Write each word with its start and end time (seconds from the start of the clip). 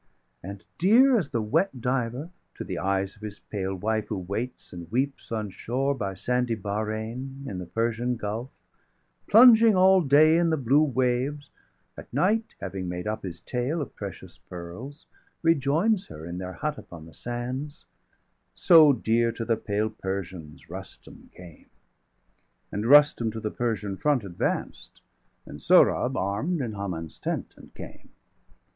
And 0.41 0.65
dear 0.79 1.15
as 1.15 1.29
the 1.29 1.43
wet 1.43 1.79
diver 1.79 2.31
to 2.55 2.63
the 2.63 2.79
eyes 2.79 3.15
Of 3.15 3.21
his 3.21 3.37
pale 3.37 3.75
wife 3.75 4.07
who 4.07 4.17
waits 4.17 4.73
and 4.73 4.91
weeps 4.91 5.31
on 5.31 5.51
shore, 5.51 5.93
285 5.93 5.99
By 5.99 6.13
sandy 6.15 6.55
Bahrein,° 6.55 7.45
in 7.47 7.59
the 7.59 7.67
Persian 7.67 8.15
Gulf, 8.15 8.49
°286 9.27 9.29
Plunging 9.29 9.75
all 9.75 10.01
day 10.01 10.37
in 10.39 10.49
the 10.49 10.57
blue 10.57 10.81
waves, 10.81 11.51
at 11.95 12.11
night, 12.11 12.55
Having 12.59 12.89
made 12.89 13.05
up 13.05 13.21
his 13.21 13.41
tale° 13.43 13.79
of 13.79 13.93
precious 13.95 14.39
pearls, 14.39 15.05
°288 15.43 15.43
Rejoins 15.43 16.07
her 16.07 16.25
in 16.25 16.39
their 16.39 16.53
hut 16.53 16.79
upon 16.79 17.05
the 17.05 17.13
sands 17.13 17.85
So 18.55 18.93
dear 18.93 19.31
to 19.31 19.45
the 19.45 19.55
pale 19.55 19.91
Persians 19.91 20.67
Rustum 20.67 21.29
came. 21.31 21.67
290 22.71 22.71
And 22.71 22.85
Rustum 22.87 23.31
to 23.33 23.39
the 23.39 23.51
Persian 23.51 23.97
front 23.97 24.23
advanced, 24.23 25.03
And 25.45 25.59
Sohrab 25.61 26.17
arm'd 26.17 26.59
in 26.59 26.73
Haman's 26.73 27.19
tent, 27.19 27.53
and 27.55 27.71
came. 27.75 28.09